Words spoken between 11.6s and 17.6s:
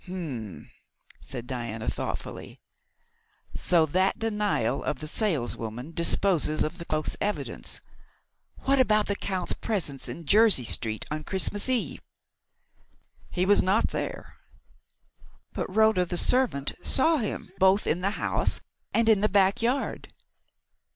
Eve?" "He was not there!" "But Rhoda, the servant, saw him